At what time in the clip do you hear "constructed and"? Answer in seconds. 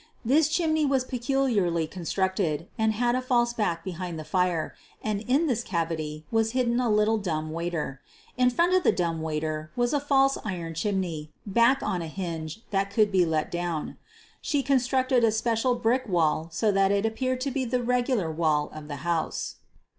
1.85-2.93